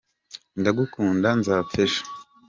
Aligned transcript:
Ndagukunda 0.59 1.29
nzapfa 1.39 1.77
ejo! 1.85 2.01